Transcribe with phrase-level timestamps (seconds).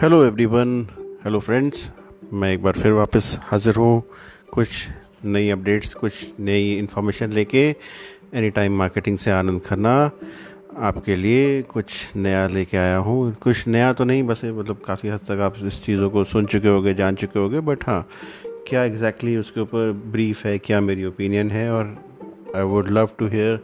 [0.00, 0.68] Hello everyone
[1.24, 1.90] hello friends
[2.32, 4.02] मैं एक बार फिर वापस हाज़िर हूँ।
[4.52, 4.68] कुछ
[5.24, 7.64] नई अपडेट्स कुछ नई इन्फॉर्मेशन लेके
[8.34, 9.94] एनी टाइम मार्केटिंग से आनंद करना
[10.88, 15.20] आपके लिए कुछ नया लेके आया हूँ। कुछ नया तो नहीं, बस मतलब काफ़ी हद
[15.28, 18.08] तक आप इस चीज़ों को सुन चुके होगे, जान चुके होगे बट हाँ
[18.68, 21.70] क्या एग्जैक्टली exactly उसके ऊपर ब्रीफ है, क्या मेरी ओपिनियन है?
[21.72, 21.94] और
[22.56, 23.62] I would love to hear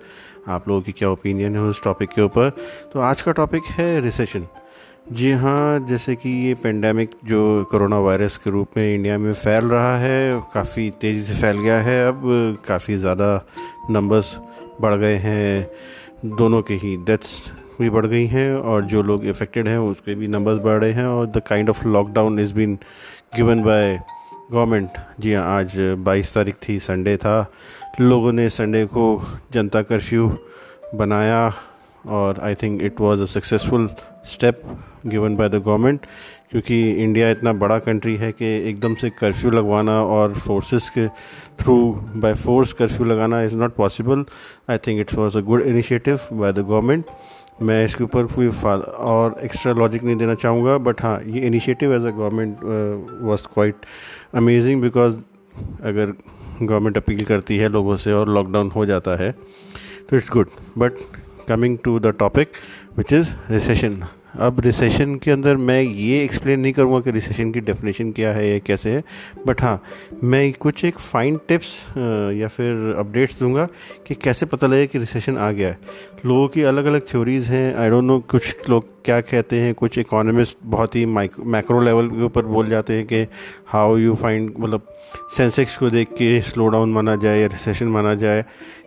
[0.49, 2.51] आप लोगों की क्या ओपिनियन है उस टॉपिक के ऊपर।
[2.93, 4.47] तो आज का टॉपिक है रिसेशन
[5.07, 9.65] जी हाँ जैसे कि ये पेंडेमिक जो कोरोना वायरस के रूप में इंडिया में फैल
[9.65, 12.23] रहा है, काफ़ी तेज़ी से फैल गया है। अब
[12.67, 13.29] काफ़ी ज़्यादा
[13.91, 14.35] नंबर्स
[14.81, 17.37] बढ़ गए हैं। दोनों के ही डेथ्स
[17.81, 21.07] भी बढ़ गई हैं और जो लोग इफ़ेक्टेड हैं, उसके भी नंबर्स बढ़ रहे हैं
[21.07, 22.79] और the kind of lockdown is been
[23.37, 23.99] given by
[24.53, 27.37] government जी हाँ आज 22 तारीख थी संडे था।
[28.01, 29.07] लोगों ने संडे को
[29.53, 30.33] जनता कर्फ्यू
[30.95, 31.53] बनाया
[32.09, 33.89] और I think it was a successful
[34.27, 34.63] step
[35.05, 36.07] given by the government
[36.51, 41.07] क्योंकि इंडिया इतना बड़ा कंट्री है कि एकदम से कर्फ्यू लगवाना और फोर्सेस के
[41.63, 41.77] थ्रू
[42.17, 44.25] बाय फोर्स कर्फ्यू लगाना is not possible
[44.71, 47.07] I think it's was a good initiative by the government
[47.63, 52.05] मैं इसके ऊपर कोई और एक्स्ट्रा लॉजिक नहीं देना चाहूँगा बट हाँ ये initiative as
[52.05, 53.87] a government was quite
[54.35, 55.17] amazing because
[55.83, 56.13] अगर
[56.63, 59.31] गवर्नमेंट अपील करती है लोगों से और लॉकडाउन हो जाता है
[60.11, 60.99] तो it's good but
[61.49, 62.53] coming to the topic
[62.99, 64.03] which is recession
[64.37, 68.49] अब रिसेशन के अंदर मैं ये एक्सप्लेन नहीं करूँगा कि रिसेशन की डेफिनेशन क्या है
[68.49, 69.03] या कैसे है
[69.47, 69.81] बट हाँ
[70.25, 71.67] मैं कुछ एक फाइन टिप्स
[72.39, 73.69] या फिर अपडेट्स दूँगा
[74.07, 75.79] कि कैसे पता लगे कि रिसेशन आ गया है।
[76.27, 79.99] लोगों की अलग अलग थ्योरीज़ हैं आई डोंट नो कुछ लोग क्या कहते हैं, कुछ
[79.99, 83.27] इकोनॉमिस्ट बहुत ही मैक्रो लेवल के ऊपर बोल जाते हैं कि
[83.67, 84.87] हाउ यू फाइंड मतलब
[85.37, 88.45] सेंसेक्स को देख के स्लो डाउन माना जाए या रिसेशन माना जाए।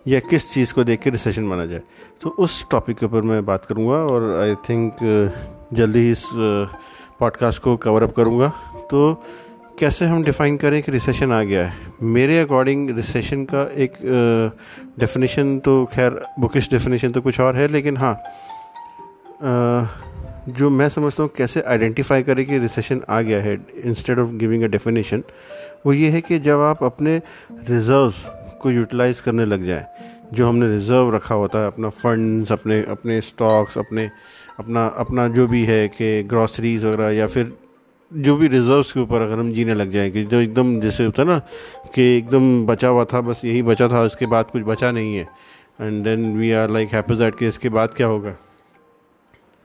[0.07, 1.81] या किस चीज़ को देख के रिसेशन माना जाए।
[2.21, 4.95] तो उस टॉपिक के ऊपर मैं बात करूँगा और आई थिंक
[5.73, 6.23] जल्दी ही इस
[7.19, 8.47] पॉडकास्ट को कवर अप करूँगा।
[8.91, 9.13] तो
[9.79, 11.73] कैसे हम डिफ़ाइन करें कि रिसेशन आ गया है?
[12.01, 13.93] मेरे अकॉर्डिंग रिसेशन का एक
[14.99, 18.15] डेफिनेशन तो खैर बुकिश डेफिनेशन तो कुछ और है, लेकिन हाँ
[20.49, 24.63] जो मैं समझता हूँ कैसे आइडेंटिफाई करें कि रिसेशन आ गया है instead of giving
[24.63, 25.23] a definition
[25.85, 27.21] वो ये है कि जब आप अपने
[27.69, 28.25] रिजर्व्स
[28.57, 29.85] को यूटिलाइज करने लग जाए,
[30.33, 34.09] जो हमने रिज़र्व रखा होता है, अपना फंड्स अपने अपने स्टॉक्स अपने,
[34.59, 37.53] अपना अपना जो भी है कि ग्रॉसरीज वगैरह या फिर
[38.11, 41.21] जो भी रिजर्व्स के ऊपर अगर हम जीने लग जाएँ कि जो एकदम जैसे होता
[41.21, 41.39] है ना
[41.95, 45.27] कि एकदम बचा हुआ था, बस यही बचा था, उसके बाद कुछ बचा नहीं है।
[45.81, 48.31] And then we are like happy के इसके बाद क्या होगा?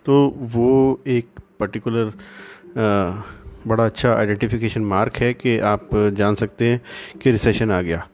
[0.06, 1.28] तो वो एक
[1.60, 2.12] पर्टिकुलर
[3.66, 6.80] बड़ा अच्छा आइडेंटिफिकेशन मार्क है कि आप जान सकते हैं
[7.22, 8.06] कि रिसेशन आ गया।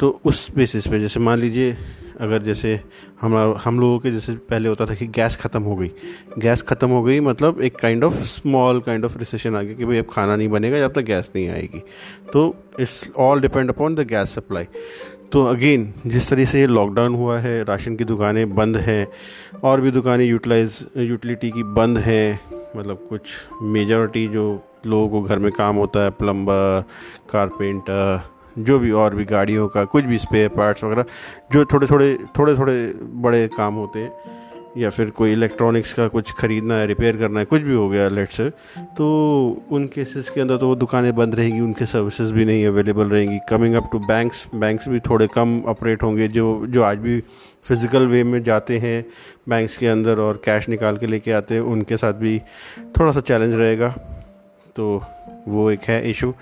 [0.00, 1.76] तो उस बेसिस पे, जैसे मान लीजिए,
[2.20, 2.78] अगर जैसे
[3.20, 3.34] हम
[3.64, 5.90] हम लोगों के जैसे पहले होता था कि गैस ख़त्म हो गई।
[6.38, 9.84] गैस ख़त्म हो गई मतलब एक kind of small kind of recession आ गया कि
[9.84, 11.82] भाई अब खाना नहीं बनेगा, जब तक गैस नहीं आएगी।
[12.32, 14.66] तो it's all depend upon the gas supply
[15.32, 19.06] तो अगेन जिस तरह से ये लॉकडाउन हुआ है, राशन की दुकानें बंद हैं,
[19.64, 22.40] और भी दुकानें यूटिलाइज यूटिलिटी की बंद हैं
[22.76, 23.30] मतलब कुछ
[23.62, 24.44] मेजॉरिटी जो
[24.86, 26.84] लोगों को घर में काम होता है प्लम्बर
[27.30, 28.28] कारपेंटर
[28.58, 31.04] जो भी और भी गाड़ियों का, कुछ भी स्पेयर पार्ट्स वगैरह,
[31.52, 34.12] जो थोड़े थोड़े थोड़े थोड़े बड़े काम होते हैं,
[34.78, 38.08] या फिर कोई इलेक्ट्रॉनिक्स का कुछ ख़रीदना है रिपेयर करना है, कुछ भी हो गया
[38.08, 38.48] लेट से
[38.96, 39.06] तो
[39.70, 43.38] उन केसेस के अंदर तो वो दुकानें बंद रहेंगी, उनके सर्विसेज़ भी नहीं अवेलेबल रहेंगी।
[43.48, 47.20] Coming up to banks banks भी थोड़े कम ऑपरेट होंगे, जो जो आज भी
[47.64, 49.04] फ़िज़िकल वे में जाते हैं
[49.48, 52.38] बैंक्स के अंदर और कैश निकाल के लेके आते हैं, उनके साथ भी
[52.98, 53.88] थोड़ा सा चैलेंज रहेगा
[54.76, 55.02] तो
[55.48, 56.32] वो एक है इशू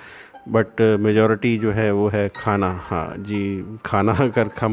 [0.48, 4.72] बट मेजॉरिटी जो है वो है खाना। हाँ जी, खाना अगर कम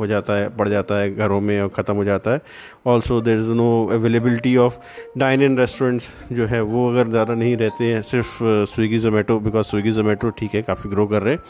[0.00, 2.40] हो जाता है, पड़ जाता है घरों में और ख़त्म हो जाता है।
[2.86, 4.76] Also there is no availability of
[5.18, 8.38] dine in restaurants जो है वो अगर ज़्यादा नहीं रहते हैं, सिर्फ़
[8.74, 11.42] स्विगी ज़ोमेटो बिकॉज़ स्विगी ज़ोमेटो ठीक है, काफ़ी ग्रो कर रहे हैं।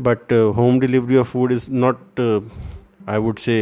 [0.00, 2.20] But home delivery of food is not
[3.08, 3.56] I would say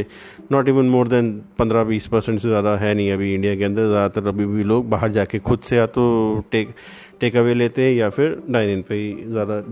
[0.52, 3.88] not even more than पंद्रह बीस परसेंट से ज़्यादा है नहीं अभी इंडिया के अंदर।
[3.88, 6.04] ज़्यादातर अभी भी लोग बाहर जाके खुद से या तो
[6.52, 6.74] टेक
[7.20, 9.62] टेक अवे लेते हैं या फिर डाइन इन पे ही ज़्यादा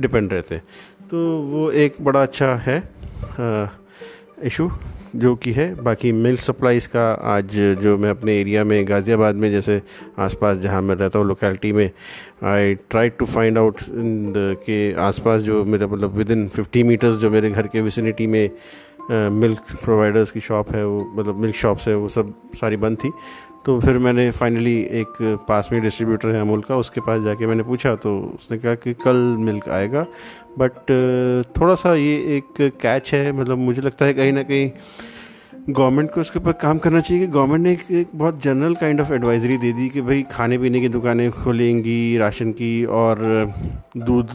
[0.00, 0.64] डिपेंड रहते हैं।
[1.10, 2.82] तो वो एक बड़ा अच्छा है
[4.44, 4.70] इशू
[5.16, 7.02] जो कि है। बाकी मिल्क सप्लाईज़ का
[7.32, 9.80] आज जो मैं अपने एरिया में, गाज़ियाबाद में जैसे
[10.18, 11.90] आसपास जहाँ मैं रहता हूँ लोकेलिटी में
[12.44, 13.80] I try to find out
[14.60, 18.50] के आसपास जो मेरा मतलब विद इन फिफ्टी मीटर्स जो मेरे घर के विसिनिटी में
[19.10, 23.10] मिल्क प्रोवाइडर्स की शॉप है वो मतलब मिल्क शॉप्स है वो सब सारी बंद थी।
[23.66, 25.12] तो फिर मैंने फाइनली एक
[25.48, 28.92] पास में डिस्ट्रीब्यूटर है अमूल का, उसके पास जाके मैंने पूछा तो उसने कहा कि
[28.94, 30.06] कल मिल्क आएगा।
[30.58, 30.90] बट
[31.58, 34.70] थोड़ा सा ये एक कैच है मतलब मुझे लगता है कहीं ना कहीं
[35.70, 39.00] गवर्नमेंट को उसके ऊपर काम करना चाहिए कि गवर्नमेंट ने एक, एक बहुत जनरल काइंड
[39.00, 43.16] ऑफ़ एडवाइजरी दे दी कि भाई खाने पीने की दुकानें खुलेंगी राशन की और
[43.96, 44.28] दूध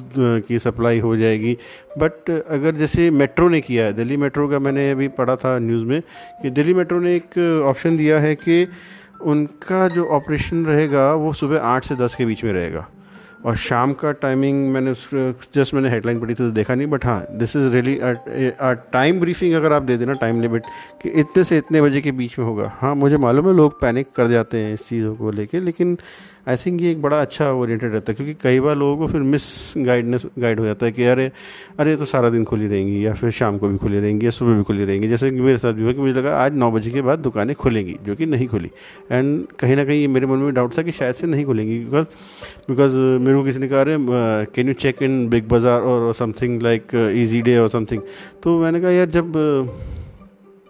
[0.48, 1.58] की सप्लाई हो जाएगी।
[1.98, 5.86] बट अगर जैसे मेट्रो ने किया है दिल्ली मेट्रो का मैंने अभी पढ़ा था न्यूज़
[5.86, 6.02] में
[6.42, 8.68] कि दिल्ली मेट्रो ने एक ऑप्शन दिया है कि
[9.22, 12.88] उनका जो ऑपरेशन रहेगा वो सुबह आठ से दस के बीच में रहेगा।
[13.46, 14.94] और शाम का टाइमिंग मैंने
[15.56, 17.98] जस्ट मैंने हेडलाइन पढ़ी थी तो देखा नहीं बट हाँ this is really
[18.94, 20.64] time briefing अगर आप दे देना टाइम लिमिट
[21.04, 24.08] कि इतने से इतने बजे के बीच में होगा। हाँ मुझे मालूम है लोग पैनिक
[24.16, 25.98] कर जाते हैं इस चीज़ों को लेके, लेकिन
[26.48, 29.22] आई थिंक ये एक बड़ा अच्छा ओरिएंटेड रहता है, क्योंकि कई बार लोगों को फिर
[29.22, 31.32] मिस गाइडनेस गाइड हो जाता है कि अरे
[31.80, 34.56] अरे तो सारा दिन खुली रहेंगी, या फिर शाम को भी खुली रहेंगी, या सुबह
[34.58, 36.92] भी खुली रहेंगी। जैसे कि मेरे साथ भी हुआ कि मुझे लगा आज नौ बजे
[36.92, 38.72] के बाद दुकानें खुलेंगी, जो कि नहीं खुली।
[39.12, 41.80] एंड कहीं ना कहीं ये मेरे मन में डाउट था कि शायद से नहीं खुलेंगी
[41.80, 42.06] बिकॉज़
[42.70, 42.98] बिकॉज़
[43.30, 43.96] मेरे को किसी ने कहा, अरे
[44.56, 48.02] can you check in Big Bazaar और समथिंग लाइक ईजी डे और समथिंग
[48.44, 49.36] तो मैंने कहा, यार, जब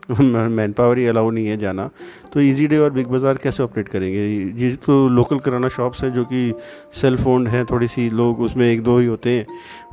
[0.20, 1.90] मैन पावर ही अलाउ नहीं है जाना
[2.34, 4.26] तो इजी डे और बिग बाज़ार कैसे ऑपरेट करेंगे?
[4.64, 6.54] ये तो लोकल किराना शॉप्स हैं जो कि
[7.02, 9.46] सेल्फ ओन्ड हैं थोड़ी सी लोग उसमें एक दो ही होते हैं,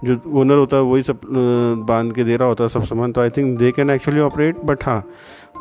[0.04, 1.20] जो ओनर होता है वही सब
[1.88, 4.64] बाँध के दे रहा होता है सब सामान तो I think they can actually operate
[4.64, 5.02] but हाँ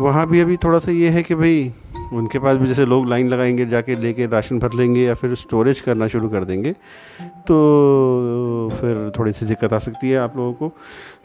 [0.01, 1.71] वहाँ भी अभी थोड़ा सा ये है कि भाई
[2.15, 5.79] उनके पास भी जैसे लोग लाइन लगाएँगे, जाके लेके राशन भर लेंगे या फिर स्टोरेज
[5.81, 6.71] करना शुरू कर देंगे
[7.47, 10.71] तो फिर थोड़ी सी दिक्कत आ सकती है आप लोगों को।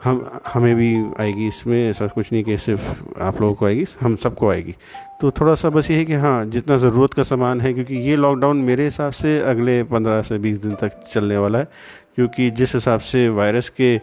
[0.04, 4.16] हम, हमें भी आएगी इसमें, ऐसा कुछ नहीं कि सिर्फ़ आप लोगों को आएगी, हम
[4.16, 4.74] सबको आएगी।
[5.20, 8.16] तो थोड़ा सा बस ये है कि हाँ जितना ज़रूरत का सामान है, क्योंकि ये
[8.16, 11.68] लॉकडाउन मेरे हिसाब से अगले पंद्रह से बीस दिन तक चलने वाला है,
[12.16, 13.98] क्योंकि जिस हिसाब से वायरस के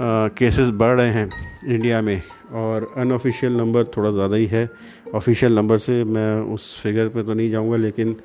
[0.00, 1.28] केसेस बढ़ रहे हैं
[1.66, 2.20] इंडिया में,
[2.52, 4.68] और अनऑफिशियल नंबर थोड़ा ज़्यादा ही है
[5.14, 8.16] ऑफिशियल नंबर से मैं उस फिगर पे तो नहीं जाऊँगा, लेकिन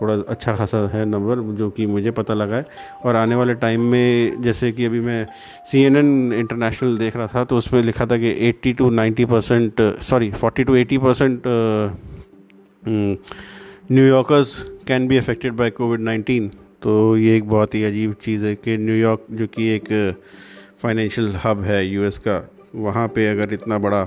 [0.00, 2.66] थोड़ा अच्छा खासा है नंबर जो कि मुझे पता लगा है।
[3.04, 5.26] और आने वाले टाइम में जैसे कि अभी मैं
[5.70, 9.24] सी एन एन इंटरनेशनल देख रहा था तो उसमें लिखा था कि 80 to 90
[9.30, 11.42] percent sorry 40 to 80 percent
[13.92, 14.54] New Yorkers
[14.88, 16.48] can be affected by covid 19
[16.82, 19.88] तो ये एक बहुत ही अजीब चीज़ है कि न्यूयॉर्क जो कि एक
[20.82, 22.42] फाइनेंशियल हब है यूएस का,
[22.74, 24.06] वहाँ पे अगर इतना बड़ा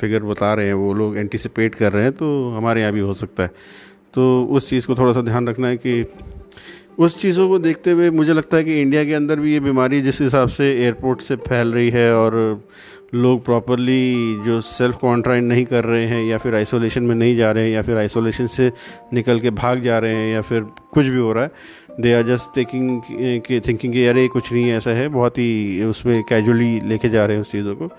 [0.00, 3.14] फिगर बता रहे हैं, वो लोग एंटिसिपेट कर रहे हैं तो हमारे यहाँ भी हो
[3.14, 3.50] सकता है।
[4.14, 6.04] तो उस चीज़ को थोड़ा सा ध्यान रखना है कि
[6.98, 10.00] उस चीज़ों को देखते हुए मुझे लगता है कि इंडिया के अंदर भी ये बीमारी
[10.02, 12.34] जिस हिसाब से एयरपोर्ट से फैल रही है और
[13.14, 17.50] लोग प्रॉपरली जो सेल्फ क्वारंटाइन नहीं कर रहे हैं या फिर आइसोलेशन में नहीं जा
[17.52, 18.70] रहे हैं या फिर आइसोलेशन से
[19.12, 20.60] निकल के भाग जा रहे हैं या फिर
[20.92, 21.50] कुछ भी हो रहा है
[22.00, 23.00] दे आर जस्ट टेकिंग
[23.46, 27.36] के थिंकिंग कि अरे कुछ नहीं ऐसा है। बहुत ही उसमें कैजुअली लेके जा रहे
[27.36, 27.90] हैं उस चीज़ों को।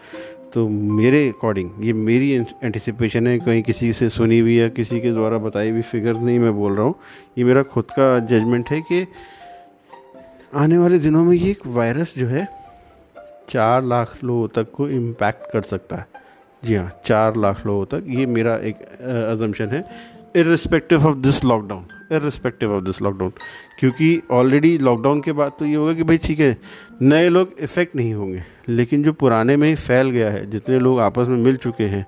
[0.53, 2.31] तो मेरे अकॉर्डिंग ये मेरी
[2.63, 6.39] एंटिसिपेशन है, कहीं किसी से सुनी हुई या किसी के द्वारा बताई हुई फिगर नहीं
[6.39, 6.95] मैं बोल रहा हूँ।
[7.37, 9.05] ये मेरा खुद का जजमेंट है कि
[10.55, 12.47] आने वाले दिनों में ये एक वायरस जो है,
[13.49, 16.05] चार लाख लोगों तक को इम्पैक्ट कर सकता है।
[16.63, 18.81] जी हाँ चार लाख लोगों तक, ये मेरा एक
[19.31, 19.85] अजम्पन है
[20.35, 23.31] irrespective of this lockdown irrespective of this lockdown
[23.79, 26.57] क्योंकि ऑलरेडी लॉकडाउन के बाद तो ये होगा कि भाई ठीक है,
[27.01, 30.99] नए लोग इफ़ेक्ट नहीं होंगे। लेकिन जो पुराने में ही फैल गया है, जितने लोग
[30.99, 32.05] आपस में मिल चुके हैं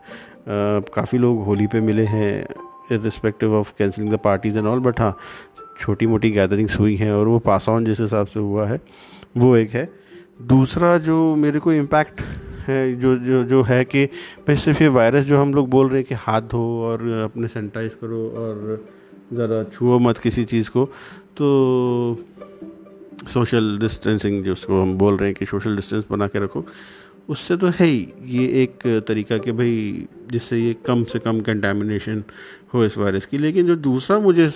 [0.50, 2.46] काफ़ी लोग होली पे मिले हैं
[2.92, 5.16] irrespective of cancelling the parties and all but हाँ
[5.80, 8.80] छोटी मोटी गैदरिंग्स हुई हैं और वो पास ऑन जिस हिसाब से हुआ है,
[9.38, 9.90] वो एक है।
[10.42, 12.22] दूसरा जो मेरे को इम्पैक्ट
[12.68, 15.98] है, जो जो जो है कि भाई सिर्फ़ ये वायरस जो हम लोग बोल रहे
[15.98, 18.86] हैं कि हाथ धो और अपने सैनिटाइज करो और
[19.36, 20.86] ज़रा छुओ मत किसी चीज़ को।
[21.38, 21.48] तो
[23.28, 26.66] सोशल डिस्टेंसिंग जिसको हम बोल रहे हैं कि सोशल डिस्टेंस बना के रखो,
[27.30, 32.24] उससे तो है ही। ये एक तरीका कि भाई जिससे ये कम से कम कंटेमिनेशन
[32.74, 34.50] हो इस वायरस की। लेकिन जो दूसरा मुझे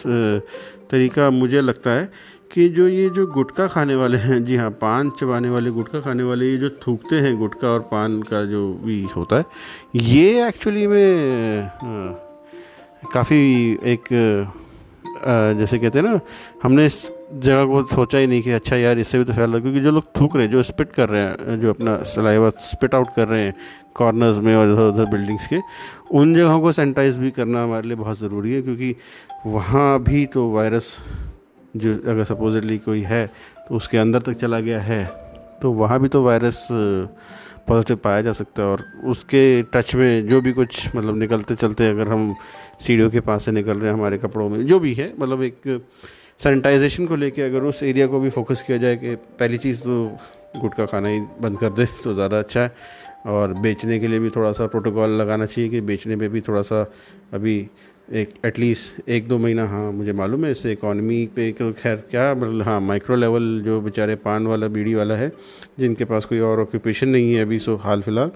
[0.92, 2.10] तरीका मुझे लगता है
[2.52, 6.24] कि जो ये जो गुटखा खाने वाले हैं, जी हाँ पान चबाने वाले, गुटखा खाने
[6.24, 9.46] वाले, ये जो थूकते हैं गुटखा और पान का जो भी होता है,
[9.96, 11.70] ये एक्चुअली में
[13.14, 13.40] काफ़ी
[13.86, 14.08] एक
[15.60, 16.20] जैसे कहते हैं ना,
[16.64, 17.02] हमने इस
[17.34, 19.80] जगह को सोचा ही नहीं कि अच्छा यार, इससे भी तो फैल रहा है, क्योंकि
[19.80, 23.08] जो लोग थूक रहे हैं, जो स्पिट कर रहे हैं, जो अपना सलाइवा स्पिट आउट
[23.16, 23.54] कर रहे हैं
[23.96, 25.60] कॉर्नर्स में और इधर उधर बिल्डिंग्स के,
[26.12, 28.96] उन जगहों को सैनिटाइज भी करना हमारे लिए बहुत ज़रूरी है, क्योंकि
[29.46, 30.96] वहाँ भी तो वायरस
[31.76, 33.26] जो अगर सपोजिटली कोई है
[33.68, 35.06] तो उसके अंदर तक चला गया है।
[35.62, 36.68] तो वहाँ भी तो वायरस
[37.68, 39.42] पॉजिटिव पाया जा सकता है और उसके
[39.74, 42.36] टच में जो भी कुछ मतलब निकलते चलते अगर हम
[42.82, 45.82] सीढ़ियों के पास से निकल रहे हैं हमारे कपड़ों में, जो भी है मतलब एक
[46.40, 50.06] सैनिटाइजेशन को लेके अगर उस एरिया को भी फोकस किया जाए कि पहली चीज़ तो
[50.56, 52.76] गुटखा खाना ही बंद कर दे तो ज़्यादा अच्छा है।
[53.26, 56.62] और बेचने के लिए भी थोड़ा सा प्रोटोकॉल लगाना चाहिए कि बेचने पे भी थोड़ा
[56.62, 56.82] सा
[57.34, 57.60] अभी
[58.08, 62.64] एक एटलीस्ट एक दो महीना हाँ मुझे मालूम है इससे इकॉनमी पे खैर, क्या मतलब
[62.66, 65.32] हाँ माइक्रो लेवल जो बेचारे पान वाला, बीड़ी वाला है,
[65.80, 68.32] जिनके पास कोई और ऑक्यूपेशन नहीं है अभी सो हाल फ़िलहाल,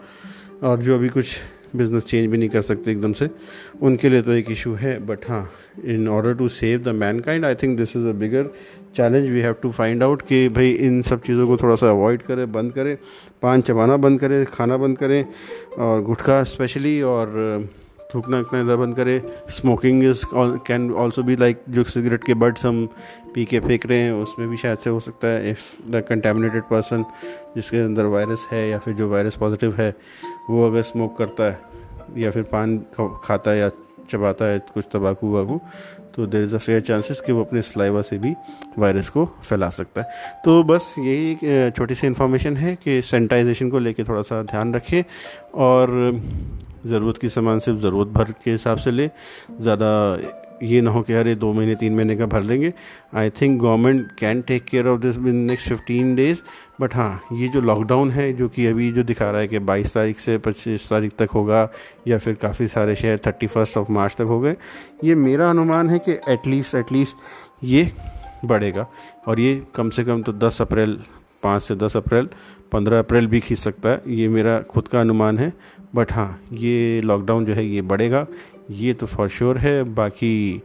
[0.63, 1.37] और जो अभी कुछ
[1.75, 3.29] बिज़नेस चेंज भी नहीं कर सकते एकदम से,
[3.81, 5.49] उनके लिए तो एक इशू है बट हाँ
[5.85, 8.53] in order to save the man kind I think this is a bigger
[8.95, 12.21] challenge we have to find out कि भाई इन सब चीज़ों को थोड़ा सा अवॉइड
[12.21, 12.97] करें, बंद करें,
[13.41, 15.25] पान चबाना बंद करें, खाना बंद करें,
[15.77, 17.69] और गुटखा स्पेशली और
[18.13, 20.23] थूकना उकना बंद करें। स्मोकिंग इज़
[20.67, 22.85] कैन ऑल्सो भी लाइक जो सिगरेट के बर्ड्स हम
[23.33, 26.63] पी के फेंक रहे हैं, उसमें भी शायद से हो सकता है इफ़ द कंटेमिनेटेड
[26.63, 27.05] पर्सन
[27.55, 29.93] जिसके अंदर वायरस है या फिर जो वायरस पॉजिटिव है,
[30.49, 31.59] वो अगर स्मोक करता है
[32.17, 32.77] या फिर पान
[33.23, 33.69] खाता है या
[34.11, 35.59] चबाता है, कुछ तबाकू वाकू
[36.15, 38.33] तो there is a fair chances कि वो अपने सलाइवा से भी
[38.79, 43.69] वायरस को फैला सकता है। तो बस यही एक छोटी सी इन्फॉर्मेशन है कि सैनिटाइजेशन
[43.69, 45.03] को लेके थोड़ा सा ध्यान रखें
[45.55, 45.89] और
[46.85, 49.09] ज़रूरत की सामान सिर्फ़ ज़रूरत भर के हिसाब से ले।
[49.51, 50.17] ज़्यादा
[50.63, 52.71] ये ना हो कि अरे दो महीने, तीन महीने का भर लेंगे।
[53.15, 56.41] I think government can take care of this in next fifteen days
[56.81, 59.93] but हाँ ये जो लॉकडाउन है, जो कि अभी जो दिखा रहा है कि बाईस
[59.93, 61.67] तारीख से पच्चीस तारीख तक होगा,
[62.07, 64.55] या फिर काफ़ी सारे शहर थर्टी फ़र्स्ट ऑफ़ मार्च तक हो गए,
[65.03, 67.91] ये मेरा अनुमान है कि एटलीस्ट एटलीस्ट ये
[68.45, 68.87] बढ़ेगा।
[69.27, 70.97] और ये कम से कम तो दस अप्रैल
[71.43, 72.29] पाँच से दस अप्रैल,
[72.71, 75.51] पंद्रह अप्रैल भी खींच सकता है। ये मेरा खुद का अनुमान है
[75.95, 78.25] बट हाँ ये लॉकडाउन जो है, ये बढ़ेगा।
[78.71, 80.61] ये तो फॉर श्योर है। बाकी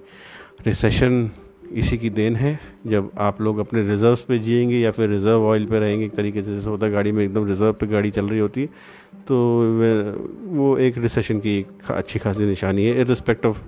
[0.67, 1.31] रिसेशन
[1.73, 5.65] इसी की देन है। जब आप लोग अपने रिजर्व्स पे जिएँगे या फिर रिज़र्व ऑयल
[5.67, 8.29] पे रहेंगे, एक तरीके से जैसे होता है, गाड़ी में एकदम रिज़र्व पे गाड़ी चल
[8.29, 8.69] रही होती है
[9.29, 9.37] तो
[10.49, 13.63] वो एक रिसेशन की अच्छी खासी निशानी है। रिस्पेक्ट ऑफ़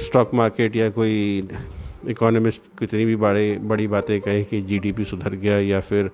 [0.00, 1.48] स्टॉक मार्केट या कोई
[2.06, 6.06] इकोनॉमिस्ट कितनी भी बड़े बड़ी बातें कहें कि जीडीपी सुधर गया या फिर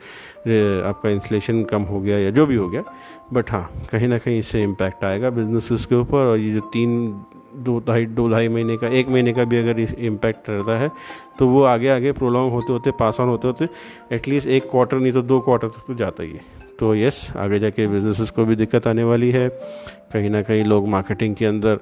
[0.86, 2.82] आपका इन्फ्लेशन कम हो गया या जो भी हो गया
[3.32, 7.24] बट हाँ कहीं ना कहीं इससे इम्पैक्ट आएगा बिजनेसेस के ऊपर और ये जो तीन,
[7.56, 10.90] दो ढाई दो ढाई महीने का, एक महीने का भी अगर इस इम्पैक्ट रहता है
[11.38, 13.68] तो वो आगे आगे प्रोलॉन्ग होते होते पास ऑन होते होते
[14.12, 17.58] एटलीस्ट एक क्वार्टर नहीं तो दो क्वार्टर तक तो जाता ही है। तो यस आगे
[17.58, 19.48] जाके बिजनेसेस को भी दिक्कत आने वाली है।
[20.12, 21.78] कहीं ना कहीं लोग मार्केटिंग के अंदर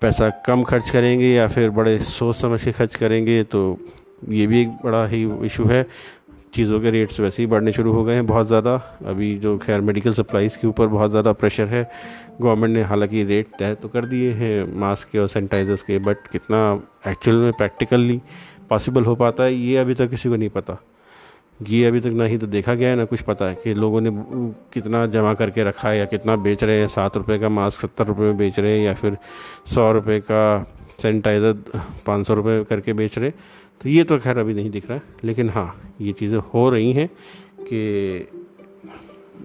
[0.00, 3.78] पैसा कम खर्च करेंगे या फिर बड़े सोच समझ के खर्च करेंगे तो
[4.30, 5.86] ये भी एक बड़ा ही इशू है।
[6.54, 8.74] चीज़ों के रेट्स वैसे ही बढ़ने शुरू हो गए हैं बहुत ज़्यादा।
[9.06, 11.82] अभी जो खैर मेडिकल सप्लाईज़ के ऊपर बहुत ज़्यादा प्रेशर है।
[12.40, 16.26] गवर्नमेंट ने हालाँकि रेट तय तो कर दिए हैं मास्क के और सैनिटाइजर्स के बट
[16.32, 16.60] कितना
[17.10, 18.20] एक्चुअल में प्रैक्टिकली
[18.70, 20.80] पॉसिबल हो पाता है, ये अभी तक किसी को नहीं पता।
[21.68, 24.00] ये अभी तक ना ही तो देखा गया है, ना कुछ पता है कि लोगों
[24.00, 24.10] ने
[24.72, 28.06] कितना जमा करके रखा है या कितना बेच रहे हैं, सात रुपये का मास्क सत्तर
[28.06, 29.16] रुपये में बेच रहे हैं या फिर
[29.74, 30.66] सौ रुपये का
[30.98, 31.52] सैनिटाइज़र,
[32.06, 33.30] पाँच सौ रुपये करके बेच रहे
[33.80, 36.92] तो ये तो खैर अभी नहीं दिख रहा है, लेकिन हाँ ये चीज़ें हो रही
[36.92, 37.08] हैं
[37.60, 38.28] कि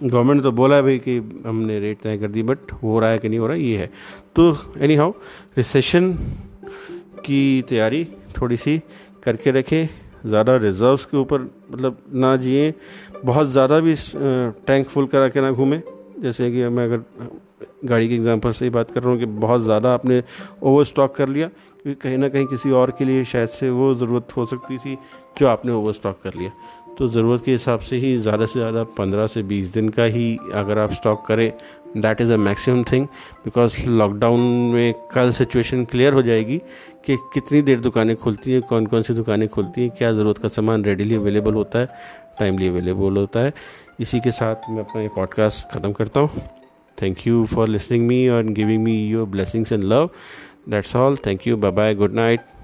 [0.04, 3.20] गवर्नमेंट तो बोला है भाई कि हमने रेट तय कर दी बट हो रहा है
[3.20, 3.90] कि नहीं हो रहा है ये है।
[4.36, 5.14] तो एनी हाउ
[5.58, 6.12] रिसेशन
[7.26, 8.04] की तैयारी
[8.38, 8.78] थोड़ी सी
[9.24, 9.88] करके रखें।
[10.28, 11.42] ज़्यादा रिज़र्व्स के ऊपर
[11.72, 12.74] मतलब ना जिए,
[13.26, 13.96] बहुत ज़्यादा भी
[14.68, 15.82] टैंक फुल करा के ना घूमें।
[16.20, 17.04] जैसे कि मैं अगर
[17.86, 20.22] गाड़ी के एग्जांपल से ही बात कर रहा हूँ कि बहुत ज़्यादा आपने
[20.64, 21.48] ओवर स्टॉक कर लिया,
[21.84, 24.98] क्योंकि कहीं ना कहीं किसी और के लिए शायद से वो ज़रूरत हो सकती थी
[25.40, 26.52] जो आपने ओवर स्टॉक कर लिया।
[26.98, 30.38] तो ज़रूरत के हिसाब से ही ज़्यादा से ज़्यादा पंद्रह से बीस दिन का ही
[30.54, 31.52] अगर आप स्टॉक करें
[32.02, 33.06] that is a maximum thing
[33.46, 34.40] because lockdown
[34.74, 36.58] में कल सिचुएशन क्लियर हो जाएगी
[37.06, 40.48] कि कितनी देर दुकानें खुलती हैं कौन कौन सी दुकानें खुलती हैं, क्या ज़रूरत का
[40.48, 41.90] सामान रेडीली अवेलेबल होता है
[42.40, 43.54] टाइमली अवेलेबल होता है।
[44.00, 46.42] इसी के साथ मैं अपना ये पॉडकास्ट ख़त्म करता हूँ।
[46.98, 50.10] Thank you for listening me और giving me your blessings and love
[50.70, 52.57] that's all thank you bye bye good night